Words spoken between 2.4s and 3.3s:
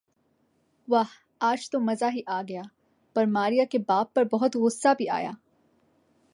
گیا پر